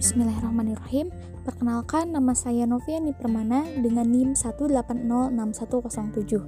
Bismillahirrahmanirrahim. 0.00 1.12
Perkenalkan 1.44 2.16
nama 2.16 2.32
saya 2.32 2.64
Noviani 2.64 3.12
Permana 3.12 3.68
dengan 3.84 4.08
NIM 4.08 4.32
1806107. 4.32 6.40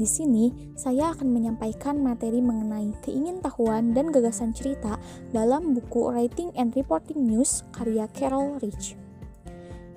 Di 0.00 0.08
sini 0.08 0.72
saya 0.72 1.12
akan 1.12 1.28
menyampaikan 1.28 2.00
materi 2.00 2.40
mengenai 2.40 2.96
keingintahuan 3.04 3.92
dan 3.92 4.08
gagasan 4.08 4.56
cerita 4.56 4.96
dalam 5.36 5.76
buku 5.76 6.08
Writing 6.08 6.48
and 6.56 6.72
Reporting 6.72 7.28
News 7.28 7.60
karya 7.76 8.08
Carol 8.16 8.56
Rich. 8.56 8.96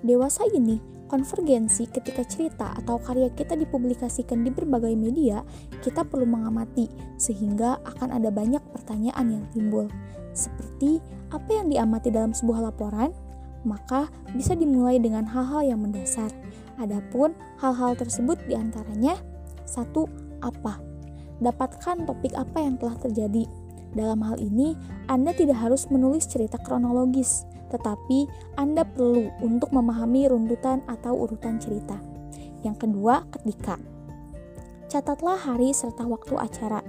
Dewasa 0.03 0.43
ini 0.51 0.83
konvergensi 1.11 1.91
ketika 1.91 2.23
cerita 2.23 2.71
atau 2.79 2.95
karya 3.03 3.27
kita 3.35 3.59
dipublikasikan 3.59 4.47
di 4.47 4.49
berbagai 4.55 4.95
media, 4.95 5.43
kita 5.83 6.07
perlu 6.07 6.23
mengamati 6.23 6.87
sehingga 7.19 7.83
akan 7.83 8.15
ada 8.15 8.31
banyak 8.31 8.63
pertanyaan 8.71 9.27
yang 9.27 9.45
timbul. 9.51 9.91
Seperti 10.31 11.03
apa 11.35 11.51
yang 11.51 11.67
diamati 11.67 12.07
dalam 12.15 12.31
sebuah 12.31 12.71
laporan, 12.71 13.11
maka 13.67 14.07
bisa 14.31 14.55
dimulai 14.55 15.03
dengan 15.03 15.27
hal-hal 15.27 15.75
yang 15.75 15.83
mendasar. 15.83 16.31
Adapun 16.79 17.35
hal-hal 17.59 17.99
tersebut 17.99 18.39
di 18.47 18.55
antaranya 18.55 19.19
satu 19.67 20.07
apa? 20.39 20.79
Dapatkan 21.43 22.07
topik 22.07 22.31
apa 22.39 22.63
yang 22.63 22.79
telah 22.79 22.95
terjadi. 23.03 23.43
Dalam 23.91 24.23
hal 24.23 24.39
ini, 24.39 24.79
Anda 25.11 25.35
tidak 25.35 25.59
harus 25.59 25.91
menulis 25.91 26.23
cerita 26.23 26.55
kronologis, 26.63 27.43
tetapi 27.71 28.27
Anda 28.59 28.83
perlu 28.83 29.31
untuk 29.39 29.71
memahami 29.71 30.27
runtutan 30.27 30.83
atau 30.85 31.15
urutan 31.15 31.57
cerita. 31.57 31.97
Yang 32.61 32.87
kedua, 32.87 33.25
ketika. 33.31 33.79
Catatlah 34.91 35.39
hari 35.39 35.71
serta 35.71 36.03
waktu 36.03 36.35
acara. 36.35 36.83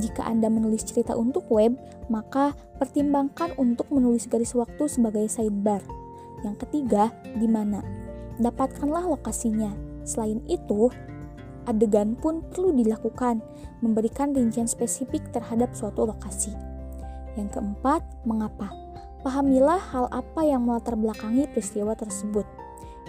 Jika 0.00 0.24
Anda 0.24 0.48
menulis 0.48 0.88
cerita 0.88 1.12
untuk 1.12 1.44
web, 1.52 1.76
maka 2.08 2.56
pertimbangkan 2.80 3.52
untuk 3.60 3.92
menulis 3.92 4.24
garis 4.24 4.56
waktu 4.56 4.88
sebagai 4.88 5.28
sidebar. 5.28 5.84
Yang 6.40 6.64
ketiga, 6.66 7.12
di 7.36 7.44
mana? 7.44 7.84
Dapatkanlah 8.40 9.04
lokasinya. 9.04 9.68
Selain 10.02 10.40
itu, 10.48 10.88
adegan 11.68 12.16
pun 12.16 12.40
perlu 12.50 12.72
dilakukan, 12.72 13.44
memberikan 13.84 14.32
rincian 14.32 14.66
spesifik 14.66 15.22
terhadap 15.30 15.76
suatu 15.76 16.08
lokasi. 16.08 16.56
Yang 17.36 17.60
keempat, 17.60 18.02
mengapa? 18.24 18.72
Pahamilah 19.22 19.78
hal 19.94 20.10
apa 20.10 20.42
yang 20.42 20.66
melatar 20.66 20.98
belakangi 20.98 21.46
peristiwa 21.50 21.94
tersebut. 21.94 22.46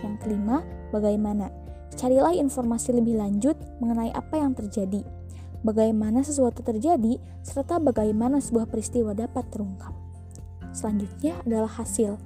Yang 0.06 0.16
kelima, 0.22 0.62
bagaimana? 0.94 1.50
Carilah 1.94 2.34
informasi 2.34 2.94
lebih 2.94 3.18
lanjut 3.18 3.58
mengenai 3.82 4.14
apa 4.14 4.38
yang 4.38 4.54
terjadi 4.54 5.02
bagaimana 5.64 6.22
sesuatu 6.22 6.62
terjadi, 6.62 7.18
serta 7.42 7.80
bagaimana 7.80 8.44
sebuah 8.44 8.68
peristiwa 8.68 9.16
dapat 9.16 9.48
terungkap. 9.50 9.96
Selanjutnya 10.76 11.40
adalah 11.48 11.72
hasil. 11.72 12.20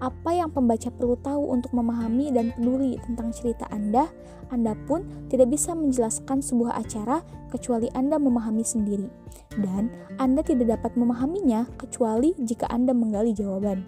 Apa 0.00 0.32
yang 0.32 0.48
pembaca 0.48 0.88
perlu 0.88 1.12
tahu 1.20 1.52
untuk 1.52 1.76
memahami 1.76 2.32
dan 2.32 2.56
peduli 2.56 2.96
tentang 3.04 3.36
cerita 3.36 3.68
Anda, 3.68 4.08
Anda 4.48 4.72
pun 4.88 5.28
tidak 5.28 5.52
bisa 5.52 5.76
menjelaskan 5.76 6.40
sebuah 6.40 6.80
acara 6.80 7.20
kecuali 7.52 7.92
Anda 7.92 8.16
memahami 8.16 8.64
sendiri. 8.64 9.12
Dan 9.60 9.92
Anda 10.16 10.40
tidak 10.40 10.80
dapat 10.80 10.96
memahaminya 10.96 11.68
kecuali 11.76 12.32
jika 12.40 12.64
Anda 12.72 12.96
menggali 12.96 13.36
jawaban. 13.36 13.84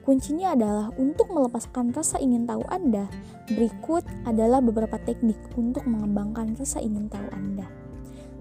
Kuncinya 0.00 0.56
adalah 0.56 0.88
untuk 0.96 1.28
melepaskan 1.28 1.92
rasa 1.92 2.16
ingin 2.24 2.48
tahu 2.48 2.64
Anda. 2.72 3.04
Berikut 3.52 4.08
adalah 4.24 4.64
beberapa 4.64 4.96
teknik 4.96 5.36
untuk 5.60 5.84
mengembangkan 5.84 6.56
rasa 6.56 6.80
ingin 6.80 7.12
tahu 7.12 7.28
Anda. 7.36 7.68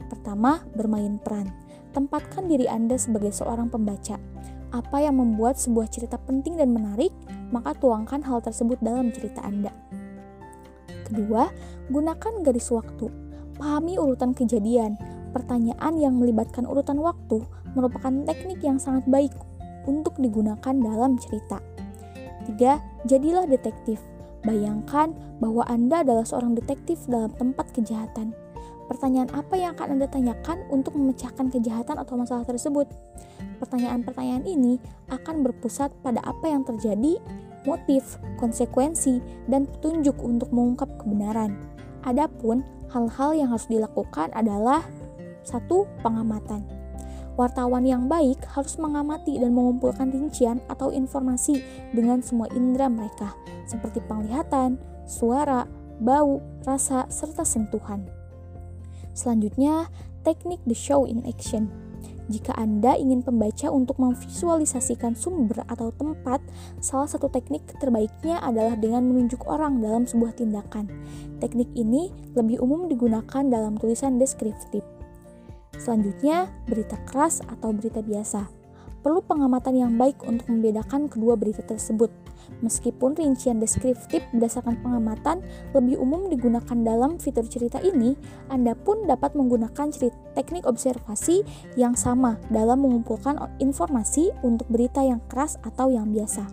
Pertama, 0.08 0.64
bermain 0.72 1.20
peran. 1.20 1.52
Tempatkan 1.92 2.48
diri 2.48 2.66
Anda 2.72 2.96
sebagai 2.96 3.36
seorang 3.36 3.68
pembaca. 3.68 4.16
Apa 4.70 5.02
yang 5.02 5.18
membuat 5.18 5.58
sebuah 5.58 5.90
cerita 5.90 6.22
penting 6.22 6.54
dan 6.62 6.70
menarik, 6.70 7.10
maka 7.50 7.74
tuangkan 7.74 8.22
hal 8.22 8.38
tersebut 8.46 8.78
dalam 8.86 9.10
cerita 9.10 9.42
Anda. 9.42 9.74
Kedua, 11.10 11.50
gunakan 11.90 12.46
garis 12.46 12.70
waktu. 12.70 13.10
Pahami 13.58 13.98
urutan 13.98 14.38
kejadian. 14.38 14.94
Pertanyaan 15.34 15.98
yang 15.98 16.18
melibatkan 16.22 16.70
urutan 16.70 17.02
waktu 17.02 17.42
merupakan 17.74 18.14
teknik 18.26 18.62
yang 18.62 18.78
sangat 18.78 19.06
baik 19.10 19.34
untuk 19.90 20.14
digunakan 20.22 20.74
dalam 20.78 21.18
cerita. 21.18 21.58
Tiga, 22.46 22.82
jadilah 23.10 23.50
detektif. 23.50 24.02
Bayangkan 24.46 25.18
bahwa 25.42 25.66
Anda 25.66 26.06
adalah 26.06 26.26
seorang 26.26 26.54
detektif 26.58 27.10
dalam 27.10 27.34
tempat 27.36 27.74
kejahatan. 27.74 28.38
Pertanyaan 28.90 29.30
apa 29.38 29.54
yang 29.54 29.78
akan 29.78 30.02
Anda 30.02 30.10
tanyakan 30.10 30.66
untuk 30.74 30.98
memecahkan 30.98 31.54
kejahatan 31.54 32.02
atau 32.02 32.18
masalah 32.18 32.42
tersebut? 32.42 32.90
Pertanyaan-pertanyaan 33.62 34.50
ini 34.50 34.82
akan 35.14 35.46
berpusat 35.46 35.94
pada 36.02 36.18
apa 36.26 36.50
yang 36.50 36.66
terjadi, 36.66 37.22
motif, 37.70 38.18
konsekuensi, 38.42 39.22
dan 39.46 39.70
petunjuk 39.70 40.18
untuk 40.26 40.50
mengungkap 40.50 40.90
kebenaran. 40.98 41.54
Adapun 42.02 42.66
hal-hal 42.90 43.38
yang 43.38 43.54
harus 43.54 43.70
dilakukan 43.70 44.34
adalah 44.34 44.82
satu 45.46 45.86
pengamatan. 46.02 46.66
Wartawan 47.38 47.86
yang 47.88 48.12
baik 48.12 48.42
harus 48.52 48.76
mengamati 48.82 49.40
dan 49.40 49.56
mengumpulkan 49.56 50.12
rincian 50.12 50.60
atau 50.68 50.92
informasi 50.92 51.62
dengan 51.96 52.20
semua 52.20 52.52
indera 52.52 52.92
mereka, 52.92 53.32
seperti 53.64 54.04
penglihatan, 54.04 54.76
suara, 55.08 55.64
bau, 56.04 56.44
rasa, 56.68 57.08
serta 57.08 57.48
sentuhan. 57.48 58.19
Selanjutnya, 59.14 59.90
teknik 60.24 60.62
the 60.66 60.78
show 60.78 61.04
in 61.04 61.26
action. 61.26 61.72
Jika 62.30 62.54
Anda 62.54 62.94
ingin 62.94 63.26
pembaca 63.26 63.74
untuk 63.74 63.98
memvisualisasikan 63.98 65.18
sumber 65.18 65.66
atau 65.66 65.90
tempat, 65.90 66.38
salah 66.78 67.10
satu 67.10 67.26
teknik 67.26 67.66
terbaiknya 67.82 68.38
adalah 68.46 68.78
dengan 68.78 69.10
menunjuk 69.10 69.50
orang 69.50 69.82
dalam 69.82 70.06
sebuah 70.06 70.38
tindakan. 70.38 70.94
Teknik 71.42 71.74
ini 71.74 72.14
lebih 72.38 72.62
umum 72.62 72.86
digunakan 72.86 73.42
dalam 73.42 73.82
tulisan 73.82 74.22
deskriptif. 74.22 74.86
Selanjutnya, 75.82 76.54
berita 76.70 77.02
keras 77.10 77.42
atau 77.42 77.74
berita 77.74 78.06
biasa. 78.06 78.59
Perlu 79.10 79.26
pengamatan 79.26 79.74
yang 79.74 79.98
baik 79.98 80.22
untuk 80.22 80.46
membedakan 80.54 81.10
kedua 81.10 81.34
berita 81.34 81.66
tersebut. 81.66 82.14
Meskipun 82.62 83.18
rincian 83.18 83.58
deskriptif 83.58 84.22
berdasarkan 84.30 84.78
pengamatan 84.86 85.42
lebih 85.74 85.98
umum 85.98 86.30
digunakan 86.30 86.78
dalam 86.86 87.18
fitur 87.18 87.42
cerita 87.50 87.82
ini, 87.82 88.14
Anda 88.54 88.78
pun 88.78 89.10
dapat 89.10 89.34
menggunakan 89.34 89.90
teknik 90.38 90.62
observasi 90.62 91.42
yang 91.74 91.98
sama 91.98 92.38
dalam 92.54 92.86
mengumpulkan 92.86 93.42
informasi 93.58 94.30
untuk 94.46 94.70
berita 94.70 95.02
yang 95.02 95.26
keras 95.26 95.58
atau 95.66 95.90
yang 95.90 96.14
biasa. 96.14 96.46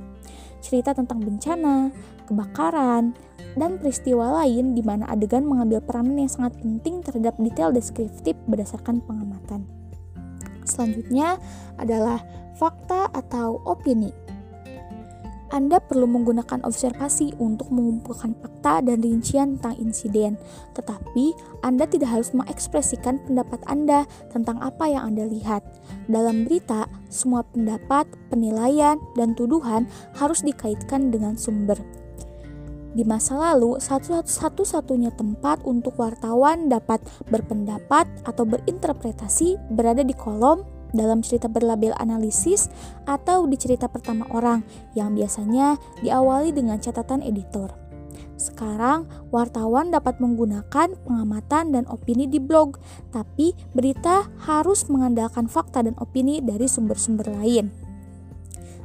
Cerita 0.64 0.96
tentang 0.96 1.20
bencana, 1.20 1.92
kebakaran, 2.24 3.12
dan 3.52 3.76
peristiwa 3.76 4.32
lain 4.32 4.72
di 4.72 4.80
mana 4.80 5.04
adegan 5.12 5.44
mengambil 5.44 5.84
peranan 5.84 6.24
yang 6.24 6.32
sangat 6.32 6.56
penting 6.64 7.04
terhadap 7.04 7.36
detail 7.36 7.68
deskriptif 7.68 8.32
berdasarkan 8.48 9.04
pengamatan. 9.04 9.75
Selanjutnya 10.66 11.38
adalah 11.78 12.20
fakta 12.58 13.08
atau 13.14 13.62
opini. 13.64 14.26
Anda 15.46 15.78
perlu 15.78 16.10
menggunakan 16.10 16.66
observasi 16.66 17.38
untuk 17.38 17.70
mengumpulkan 17.70 18.34
fakta 18.42 18.82
dan 18.82 18.98
rincian 18.98 19.54
tentang 19.56 19.78
insiden, 19.78 20.34
tetapi 20.74 21.38
Anda 21.62 21.86
tidak 21.86 22.18
harus 22.18 22.34
mengekspresikan 22.34 23.22
pendapat 23.22 23.62
Anda 23.70 24.10
tentang 24.34 24.58
apa 24.58 24.90
yang 24.90 25.14
Anda 25.14 25.30
lihat. 25.30 25.62
Dalam 26.10 26.50
berita, 26.50 26.90
semua 27.14 27.46
pendapat, 27.46 28.10
penilaian, 28.26 28.98
dan 29.14 29.38
tuduhan 29.38 29.86
harus 30.18 30.42
dikaitkan 30.42 31.14
dengan 31.14 31.38
sumber. 31.38 31.78
Di 32.96 33.04
masa 33.04 33.36
lalu, 33.36 33.76
satu-satunya 34.24 35.12
tempat 35.12 35.60
untuk 35.68 36.00
wartawan 36.00 36.72
dapat 36.72 37.04
berpendapat 37.28 38.08
atau 38.24 38.48
berinterpretasi 38.48 39.60
berada 39.68 40.00
di 40.00 40.16
kolom 40.16 40.64
dalam 40.96 41.20
cerita 41.20 41.44
berlabel 41.44 41.92
analisis 42.00 42.72
atau 43.04 43.44
di 43.44 43.60
cerita 43.60 43.84
pertama 43.92 44.24
orang 44.32 44.64
yang 44.96 45.12
biasanya 45.12 45.76
diawali 46.00 46.56
dengan 46.56 46.80
catatan 46.80 47.20
editor. 47.20 47.68
Sekarang, 48.40 49.04
wartawan 49.28 49.92
dapat 49.92 50.16
menggunakan 50.16 50.96
pengamatan 51.04 51.76
dan 51.76 51.84
opini 51.92 52.24
di 52.24 52.40
blog, 52.40 52.80
tapi 53.12 53.52
berita 53.76 54.24
harus 54.48 54.88
mengandalkan 54.88 55.52
fakta 55.52 55.84
dan 55.84 55.92
opini 56.00 56.40
dari 56.40 56.64
sumber-sumber 56.64 57.28
lain. 57.28 57.68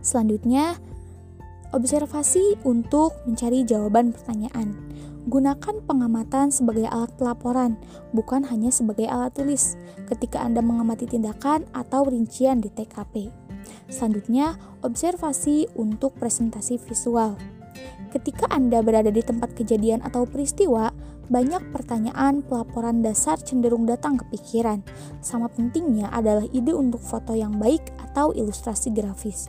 Selanjutnya, 0.04 0.82
observasi 1.72 2.60
untuk 2.68 3.16
mencari 3.28 3.64
jawaban 3.64 4.12
pertanyaan. 4.12 4.76
Gunakan 5.30 5.86
pengamatan 5.86 6.50
sebagai 6.50 6.90
alat 6.90 7.14
pelaporan, 7.16 7.78
bukan 8.10 8.42
hanya 8.50 8.74
sebagai 8.74 9.06
alat 9.06 9.32
tulis 9.38 9.78
ketika 10.10 10.42
Anda 10.42 10.66
mengamati 10.66 11.06
tindakan 11.06 11.70
atau 11.78 12.10
rincian 12.10 12.58
di 12.58 12.74
TKP. 12.74 13.30
Selanjutnya, 13.86 14.58
observasi 14.82 15.70
untuk 15.78 16.18
presentasi 16.18 16.82
visual. 16.82 17.38
Ketika 18.10 18.50
Anda 18.50 18.82
berada 18.82 19.14
di 19.14 19.22
tempat 19.22 19.54
kejadian 19.54 20.02
atau 20.02 20.26
peristiwa, 20.26 20.90
banyak 21.32 21.72
pertanyaan 21.72 22.44
pelaporan 22.44 23.00
dasar 23.00 23.40
cenderung 23.40 23.88
datang 23.88 24.20
ke 24.20 24.26
pikiran. 24.36 24.84
Sama 25.24 25.48
pentingnya 25.48 26.12
adalah 26.12 26.44
ide 26.52 26.76
untuk 26.76 27.00
foto 27.00 27.32
yang 27.32 27.56
baik 27.56 27.94
atau 28.12 28.36
ilustrasi 28.36 28.92
grafis. 28.92 29.48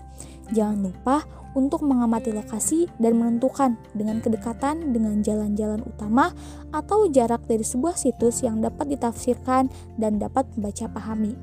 Jangan 0.54 0.78
lupa 0.78 1.26
untuk 1.52 1.84
mengamati 1.84 2.32
lokasi 2.32 2.88
dan 2.96 3.20
menentukan 3.20 3.76
dengan 3.92 4.20
kedekatan 4.24 4.92
dengan 4.92 5.20
jalan-jalan 5.20 5.84
utama 5.84 6.32
atau 6.72 7.08
jarak 7.08 7.44
dari 7.44 7.64
sebuah 7.64 7.96
situs 7.96 8.40
yang 8.44 8.64
dapat 8.64 8.96
ditafsirkan 8.96 9.68
dan 10.00 10.16
dapat 10.16 10.48
membaca 10.56 10.88
pahami. 10.88 11.36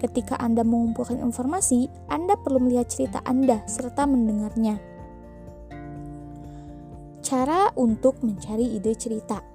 Ketika 0.00 0.40
Anda 0.40 0.64
mengumpulkan 0.64 1.20
informasi, 1.20 1.92
Anda 2.08 2.36
perlu 2.40 2.60
melihat 2.64 2.88
cerita 2.88 3.20
Anda 3.28 3.60
serta 3.68 4.08
mendengarnya. 4.08 4.80
Cara 7.20 7.68
untuk 7.76 8.24
mencari 8.24 8.80
ide 8.80 8.96
cerita 8.96 9.50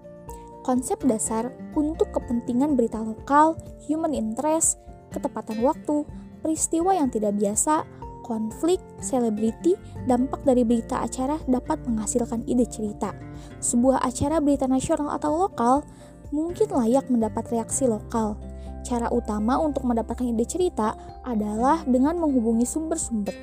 konsep 0.65 0.97
dasar 1.05 1.53
untuk 1.77 2.09
kepentingan 2.09 2.73
berita 2.73 2.97
lokal, 2.97 3.53
human 3.85 4.17
interest, 4.17 4.81
ketepatan 5.13 5.61
waktu, 5.61 6.09
peristiwa 6.41 6.97
yang 6.97 7.13
tidak 7.13 7.37
biasa, 7.37 7.85
konflik, 8.25 8.81
selebriti, 8.97 9.77
dampak 10.09 10.41
dari 10.41 10.65
berita 10.65 11.05
acara 11.05 11.37
dapat 11.45 11.77
menghasilkan 11.85 12.41
ide 12.49 12.65
cerita. 12.65 13.13
Sebuah 13.61 14.01
acara 14.01 14.41
berita 14.41 14.65
nasional 14.65 15.13
atau 15.13 15.45
lokal 15.45 15.85
mungkin 16.33 16.65
layak 16.73 17.05
mendapat 17.13 17.45
reaksi 17.53 17.85
lokal. 17.85 18.41
Cara 18.81 19.13
utama 19.13 19.61
untuk 19.61 19.85
mendapatkan 19.85 20.25
ide 20.25 20.45
cerita 20.49 20.97
adalah 21.21 21.85
dengan 21.85 22.17
menghubungi 22.17 22.65
sumber-sumber. 22.65 23.33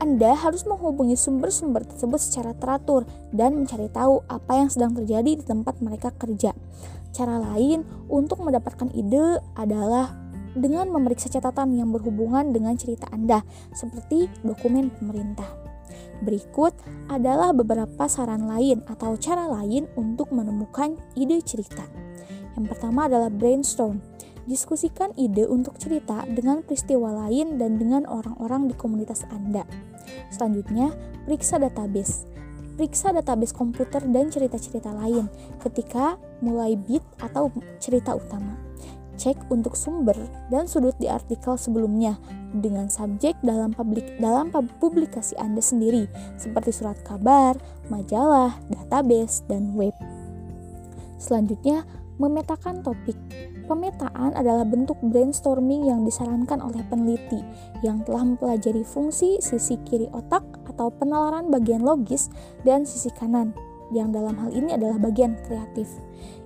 Anda 0.00 0.32
harus 0.32 0.64
menghubungi 0.64 1.14
sumber-sumber 1.14 1.84
tersebut 1.84 2.18
secara 2.18 2.56
teratur 2.56 3.04
dan 3.30 3.52
mencari 3.52 3.92
tahu 3.92 4.24
apa 4.26 4.56
yang 4.56 4.68
sedang 4.72 4.96
terjadi 4.96 5.38
di 5.38 5.44
tempat 5.44 5.78
mereka 5.84 6.10
kerja. 6.16 6.56
Cara 7.12 7.36
lain 7.36 7.84
untuk 8.08 8.40
mendapatkan 8.40 8.88
ide 8.96 9.42
adalah 9.58 10.19
dengan 10.54 10.90
memeriksa 10.90 11.30
catatan 11.30 11.78
yang 11.78 11.94
berhubungan 11.94 12.50
dengan 12.50 12.74
cerita 12.74 13.06
Anda, 13.14 13.42
seperti 13.70 14.26
dokumen 14.42 14.90
pemerintah. 14.90 15.46
Berikut 16.20 16.76
adalah 17.08 17.56
beberapa 17.56 18.04
saran 18.04 18.44
lain 18.44 18.84
atau 18.84 19.16
cara 19.16 19.48
lain 19.48 19.88
untuk 19.96 20.30
menemukan 20.36 21.00
ide 21.16 21.40
cerita. 21.40 21.88
Yang 22.58 22.76
pertama 22.76 23.08
adalah 23.08 23.32
brainstorm. 23.32 24.04
Diskusikan 24.44 25.14
ide 25.16 25.46
untuk 25.46 25.78
cerita 25.80 26.26
dengan 26.28 26.60
peristiwa 26.64 27.12
lain 27.26 27.56
dan 27.56 27.80
dengan 27.80 28.04
orang-orang 28.04 28.68
di 28.68 28.74
komunitas 28.76 29.24
Anda. 29.32 29.64
Selanjutnya, 30.28 30.92
periksa 31.24 31.56
database. 31.56 32.26
Periksa 32.76 33.12
database 33.12 33.52
komputer 33.52 34.00
dan 34.08 34.32
cerita-cerita 34.32 34.92
lain 34.92 35.28
ketika 35.60 36.16
mulai 36.40 36.76
bit 36.76 37.04
atau 37.20 37.52
cerita 37.76 38.16
utama 38.16 38.69
cek 39.20 39.52
untuk 39.52 39.76
sumber 39.76 40.16
dan 40.48 40.64
sudut 40.64 40.96
di 40.96 41.04
artikel 41.04 41.60
sebelumnya 41.60 42.16
dengan 42.56 42.88
subjek 42.88 43.36
dalam 43.44 43.76
publik 43.76 44.16
dalam 44.16 44.48
publikasi 44.80 45.36
Anda 45.36 45.60
sendiri 45.60 46.08
seperti 46.40 46.72
surat 46.72 46.96
kabar, 47.04 47.60
majalah, 47.92 48.56
database, 48.72 49.44
dan 49.44 49.76
web. 49.76 49.92
Selanjutnya, 51.20 51.84
memetakan 52.16 52.80
topik. 52.80 53.16
Pemetaan 53.68 54.34
adalah 54.34 54.66
bentuk 54.66 54.98
brainstorming 54.98 55.86
yang 55.86 56.02
disarankan 56.02 56.58
oleh 56.58 56.82
peneliti 56.90 57.38
yang 57.86 58.02
telah 58.02 58.26
mempelajari 58.26 58.82
fungsi 58.82 59.38
sisi 59.38 59.78
kiri 59.86 60.10
otak 60.10 60.42
atau 60.66 60.90
penalaran 60.90 61.52
bagian 61.54 61.86
logis 61.86 62.32
dan 62.66 62.82
sisi 62.82 63.14
kanan 63.14 63.54
yang 63.90 64.14
dalam 64.14 64.38
hal 64.38 64.50
ini 64.54 64.74
adalah 64.74 64.98
bagian 64.98 65.38
kreatif. 65.46 65.90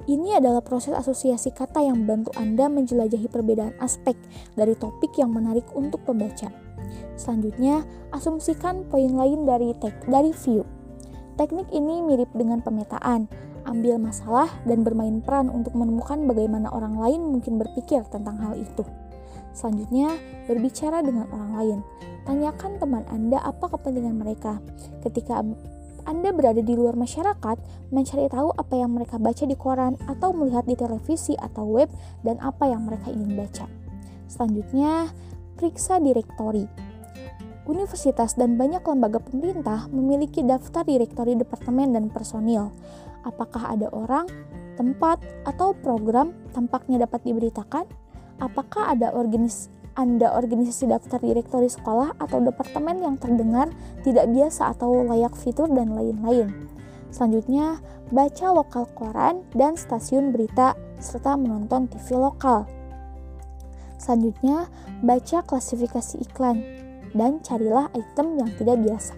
Ini 0.04 0.36
adalah 0.36 0.60
proses 0.60 0.92
asosiasi 0.92 1.56
kata 1.56 1.80
yang 1.80 2.04
membantu 2.04 2.32
Anda 2.36 2.68
menjelajahi 2.68 3.28
perbedaan 3.32 3.72
aspek 3.80 4.16
dari 4.52 4.76
topik 4.76 5.16
yang 5.16 5.32
menarik 5.32 5.64
untuk 5.72 6.04
pembaca. 6.04 6.52
Selanjutnya, 7.16 7.88
asumsikan 8.12 8.84
poin 8.92 9.16
lain 9.16 9.48
dari 9.48 9.72
tek 9.80 9.96
dari 10.04 10.34
view. 10.44 10.66
Teknik 11.40 11.72
ini 11.72 12.04
mirip 12.04 12.28
dengan 12.36 12.60
pemetaan, 12.60 13.26
ambil 13.64 13.96
masalah 13.96 14.46
dan 14.68 14.84
bermain 14.84 15.24
peran 15.24 15.48
untuk 15.48 15.72
menemukan 15.72 16.20
bagaimana 16.28 16.68
orang 16.70 17.00
lain 17.00 17.20
mungkin 17.32 17.56
berpikir 17.56 18.04
tentang 18.12 18.36
hal 18.38 18.54
itu. 18.60 18.84
Selanjutnya, 19.54 20.14
berbicara 20.50 21.00
dengan 21.00 21.30
orang 21.30 21.52
lain. 21.56 21.78
Tanyakan 22.24 22.80
teman 22.80 23.04
Anda 23.08 23.38
apa 23.40 23.70
kepentingan 23.70 24.16
mereka. 24.16 24.58
Ketika 25.04 25.40
anda 26.04 26.30
berada 26.32 26.60
di 26.60 26.76
luar 26.76 26.96
masyarakat, 26.96 27.56
mencari 27.88 28.28
tahu 28.28 28.52
apa 28.56 28.74
yang 28.76 28.92
mereka 28.92 29.16
baca 29.16 29.44
di 29.44 29.56
koran 29.56 29.96
atau 30.04 30.36
melihat 30.36 30.68
di 30.68 30.76
televisi 30.76 31.32
atau 31.36 31.64
web 31.64 31.88
dan 32.24 32.36
apa 32.44 32.68
yang 32.68 32.84
mereka 32.84 33.08
ingin 33.08 33.36
baca. 33.36 33.66
Selanjutnya, 34.28 35.12
periksa 35.56 36.00
direktori. 36.00 36.68
Universitas 37.64 38.36
dan 38.36 38.60
banyak 38.60 38.84
lembaga 38.84 39.24
pemerintah 39.24 39.88
memiliki 39.88 40.44
daftar 40.44 40.84
direktori 40.84 41.32
departemen 41.32 41.96
dan 41.96 42.12
personil. 42.12 42.68
Apakah 43.24 43.72
ada 43.72 43.88
orang, 43.88 44.28
tempat, 44.76 45.24
atau 45.48 45.72
program 45.72 46.36
tampaknya 46.52 47.08
dapat 47.08 47.24
diberitakan? 47.24 47.88
Apakah 48.36 48.92
ada 48.92 49.16
organis 49.16 49.72
anda 49.94 50.34
organisasi 50.34 50.90
daftar 50.90 51.22
direktori 51.22 51.70
sekolah 51.70 52.18
atau 52.18 52.42
departemen 52.42 53.02
yang 53.02 53.16
terdengar 53.18 53.70
tidak 54.02 54.26
biasa 54.30 54.74
atau 54.74 55.06
layak 55.06 55.34
fitur 55.38 55.70
dan 55.70 55.94
lain-lain. 55.94 56.50
Selanjutnya, 57.14 57.78
baca 58.10 58.46
lokal 58.50 58.90
koran 58.98 59.46
dan 59.54 59.78
stasiun 59.78 60.34
berita 60.34 60.74
serta 60.98 61.38
menonton 61.38 61.86
TV 61.86 62.18
lokal. 62.18 62.66
Selanjutnya, 64.02 64.66
baca 65.00 65.46
klasifikasi 65.46 66.20
iklan 66.26 66.60
dan 67.14 67.38
carilah 67.46 67.86
item 67.94 68.36
yang 68.42 68.50
tidak 68.58 68.82
biasa. 68.82 69.14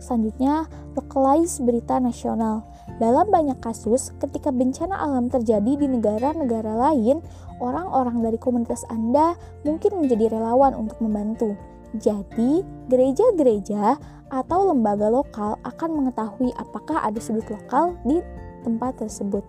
Selanjutnya, 0.00 0.68
localize 0.96 1.60
berita 1.64 1.96
nasional. 1.96 2.64
Dalam 3.00 3.32
banyak 3.32 3.56
kasus, 3.64 4.12
ketika 4.20 4.52
bencana 4.52 5.00
alam 5.00 5.32
terjadi 5.32 5.80
di 5.80 5.86
negara-negara 5.88 6.76
lain, 6.76 7.24
orang-orang 7.62 8.24
dari 8.24 8.38
komunitas 8.38 8.82
Anda 8.90 9.38
mungkin 9.62 10.02
menjadi 10.02 10.34
relawan 10.34 10.74
untuk 10.74 10.98
membantu. 11.02 11.54
Jadi, 11.94 12.66
gereja-gereja 12.90 13.98
atau 14.32 14.74
lembaga 14.74 15.06
lokal 15.06 15.54
akan 15.62 15.90
mengetahui 16.02 16.50
apakah 16.58 17.06
ada 17.06 17.20
sudut 17.22 17.46
lokal 17.46 17.94
di 18.02 18.18
tempat 18.66 18.98
tersebut. 18.98 19.46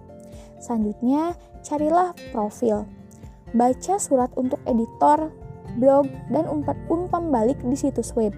Selanjutnya, 0.62 1.34
carilah 1.66 2.14
profil. 2.30 2.86
Baca 3.56 3.96
surat 3.98 4.30
untuk 4.38 4.62
editor, 4.70 5.34
blog, 5.82 6.06
dan 6.30 6.46
umpan 6.92 7.34
balik 7.34 7.58
di 7.66 7.74
situs 7.74 8.14
web. 8.14 8.36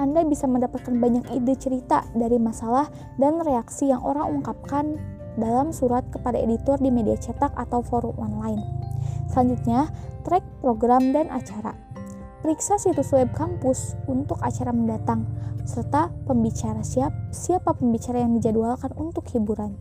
Anda 0.00 0.24
bisa 0.24 0.48
mendapatkan 0.48 0.96
banyak 0.96 1.28
ide 1.36 1.52
cerita 1.60 2.08
dari 2.16 2.40
masalah 2.40 2.88
dan 3.20 3.44
reaksi 3.44 3.92
yang 3.92 4.00
orang 4.00 4.40
ungkapkan 4.40 4.96
dalam 5.36 5.72
surat 5.72 6.04
kepada 6.08 6.40
editor 6.40 6.80
di 6.80 6.88
media 6.88 7.16
cetak 7.16 7.52
atau 7.56 7.84
forum 7.84 8.16
online. 8.16 8.81
Selanjutnya, 9.32 9.88
track 10.28 10.44
program 10.60 11.16
dan 11.16 11.32
acara. 11.32 11.72
Periksa 12.44 12.76
situs 12.76 13.16
web 13.16 13.32
kampus 13.32 13.96
untuk 14.04 14.36
acara 14.44 14.76
mendatang, 14.76 15.24
serta 15.64 16.12
pembicara 16.28 16.84
siap, 16.84 17.14
siapa 17.32 17.72
pembicara 17.72 18.20
yang 18.20 18.36
dijadwalkan 18.36 18.92
untuk 18.98 19.24
hiburan. 19.32 19.78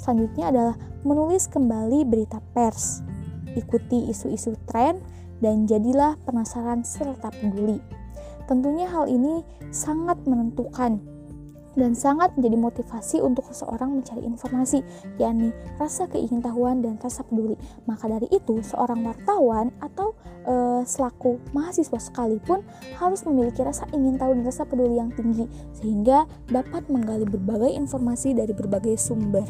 Selanjutnya 0.00 0.50
adalah 0.50 0.74
menulis 1.06 1.46
kembali 1.46 2.02
berita 2.08 2.42
pers. 2.56 3.04
Ikuti 3.54 4.10
isu-isu 4.10 4.58
tren 4.66 4.98
dan 5.38 5.68
jadilah 5.70 6.18
penasaran 6.26 6.82
serta 6.82 7.30
peduli. 7.30 7.78
Tentunya 8.48 8.88
hal 8.88 9.06
ini 9.06 9.44
sangat 9.68 10.24
menentukan 10.24 10.98
dan 11.78 11.94
sangat 11.94 12.34
menjadi 12.34 12.58
motivasi 12.58 13.22
untuk 13.22 13.46
seseorang 13.46 14.02
mencari 14.02 14.26
informasi, 14.26 14.82
yakni 15.16 15.54
rasa 15.78 16.10
keingintahuan 16.10 16.82
dan 16.82 16.98
rasa 16.98 17.22
peduli. 17.22 17.54
Maka 17.86 18.10
dari 18.10 18.26
itu, 18.34 18.58
seorang 18.60 19.06
wartawan 19.06 19.70
atau 19.78 20.18
e, 20.42 20.82
selaku 20.82 21.38
mahasiswa 21.54 21.96
sekalipun 22.02 22.66
harus 22.98 23.22
memiliki 23.22 23.62
rasa 23.62 23.86
ingin 23.94 24.18
tahu 24.18 24.34
dan 24.34 24.44
rasa 24.44 24.66
peduli 24.66 24.98
yang 24.98 25.14
tinggi 25.14 25.46
sehingga 25.78 26.26
dapat 26.50 26.90
menggali 26.90 27.24
berbagai 27.24 27.70
informasi 27.70 28.34
dari 28.34 28.50
berbagai 28.50 28.98
sumber. 28.98 29.46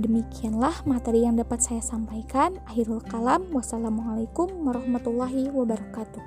Demikianlah 0.00 0.86
materi 0.86 1.26
yang 1.26 1.34
dapat 1.34 1.60
saya 1.60 1.82
sampaikan. 1.82 2.62
Akhirul 2.70 3.02
kalam, 3.02 3.50
wassalamualaikum 3.50 4.48
warahmatullahi 4.62 5.50
wabarakatuh. 5.50 6.22